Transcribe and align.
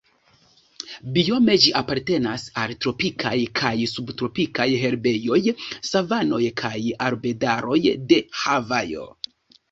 Biome 1.15 1.55
ĝi 1.63 1.73
apartenas 1.79 2.45
al 2.61 2.71
tropikaj 2.85 3.33
kaj 3.59 3.73
subtropikaj 3.91 4.65
herbejoj, 4.85 5.37
savanoj 5.89 6.39
kaj 6.63 6.71
arbedaroj 7.09 7.77
de 8.13 8.19
Havajo. 8.45 9.05